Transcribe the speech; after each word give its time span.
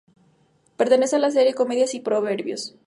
Pertenece 0.77 1.17
a 1.17 1.19
la 1.19 1.29
serie 1.29 1.53
"Comedias 1.53 1.93
y 1.93 1.99
proverbios". 1.99 2.73